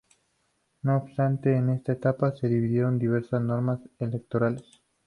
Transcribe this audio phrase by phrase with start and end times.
[0.81, 4.63] No obstante, en esta etapa se dieron diversas normas electorales.